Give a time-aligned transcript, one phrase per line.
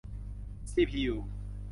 [0.71, 1.15] ซีพียู